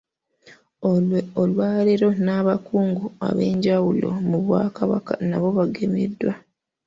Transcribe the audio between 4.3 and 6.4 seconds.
Bwakabaka nabo bagemeddwa.